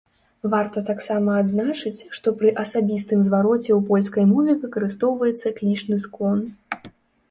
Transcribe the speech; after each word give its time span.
Варта 0.53 0.81
таксама 0.87 1.35
адзначыць, 1.41 1.99
што 2.17 2.33
пры 2.41 2.55
асабістым 2.63 3.19
звароце 3.31 3.63
ў 3.63 3.79
польскай 3.93 4.29
мове 4.35 4.59
выкарыстоўваецца 4.67 5.57
клічны 5.63 6.05
склон. 6.11 6.47